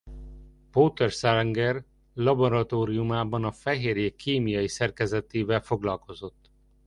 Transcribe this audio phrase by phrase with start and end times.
[0.71, 6.51] Porter Sanger laboratóriumában a fehérjék kémiai szerkezetével foglalkozott.